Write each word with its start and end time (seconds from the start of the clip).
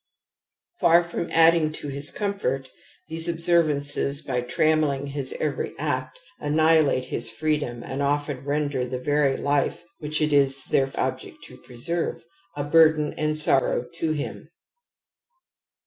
Far 0.79 1.03
I 1.03 1.03
76 1.03 1.11
TOTEM 1.11 1.21
AND 1.21 1.29
TABOO 1.29 1.29
from 1.29 1.39
adding 1.39 1.73
to 1.73 1.87
his 1.89 2.09
comfort, 2.09 2.69
these 3.07 3.29
observances, 3.29 4.21
by 4.23 4.41
trammelling 4.41 5.05
his 5.05 5.33
every 5.39 5.77
act, 5.77 6.19
annihilate 6.39 7.03
his 7.03 7.29
free 7.29 7.59
dom 7.59 7.83
and 7.83 8.01
often 8.01 8.43
render 8.43 8.83
the 8.83 8.97
very 8.97 9.37
Ufe, 9.37 9.81
which 9.99 10.19
it 10.19 10.33
is 10.33 10.65
their 10.65 10.89
object 10.95 11.43
to 11.43 11.57
preserve, 11.57 12.23
a 12.55 12.63
burden 12.63 13.13
and 13.15 13.37
sorrow 13.37 13.85
to 13.99 14.13
him." 14.13 14.49